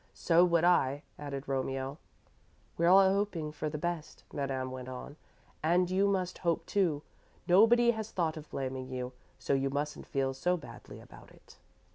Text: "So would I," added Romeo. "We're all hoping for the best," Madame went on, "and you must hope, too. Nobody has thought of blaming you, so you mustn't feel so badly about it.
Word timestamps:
"So 0.15 0.43
would 0.43 0.63
I," 0.63 1.03
added 1.19 1.47
Romeo. 1.47 1.99
"We're 2.75 2.87
all 2.87 3.07
hoping 3.13 3.51
for 3.51 3.69
the 3.69 3.77
best," 3.77 4.23
Madame 4.33 4.71
went 4.71 4.89
on, 4.89 5.15
"and 5.61 5.91
you 5.91 6.07
must 6.07 6.39
hope, 6.39 6.65
too. 6.65 7.03
Nobody 7.47 7.91
has 7.91 8.09
thought 8.09 8.35
of 8.35 8.49
blaming 8.49 8.89
you, 8.89 9.13
so 9.37 9.53
you 9.53 9.69
mustn't 9.69 10.07
feel 10.07 10.33
so 10.33 10.57
badly 10.57 10.99
about 10.99 11.29
it. 11.29 11.57